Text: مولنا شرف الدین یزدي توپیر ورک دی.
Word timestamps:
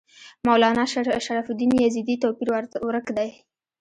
مولنا 0.47 0.83
شرف 1.25 1.47
الدین 1.51 1.71
یزدي 1.85 2.15
توپیر 2.23 2.49
ورک 2.87 3.07
دی. 3.17 3.29